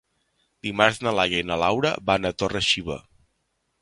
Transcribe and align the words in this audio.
Dimarts 0.67 1.01
na 1.07 1.13
Laia 1.19 1.41
i 1.43 1.47
na 1.49 1.57
Laura 1.65 1.91
van 2.11 2.25
a 2.31 2.35
Torre-xiva. 2.43 2.97